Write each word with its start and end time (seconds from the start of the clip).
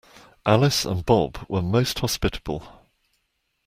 Alice 0.47 0.83
and 0.83 1.05
Bob 1.05 1.45
were 1.47 1.61
most 1.61 1.99
hospitable 1.99 2.87